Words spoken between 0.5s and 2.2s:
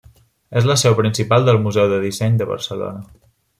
És la seu principal del Museu del